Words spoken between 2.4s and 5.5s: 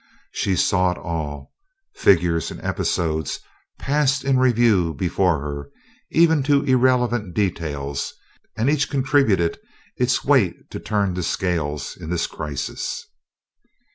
and episodes passed in review before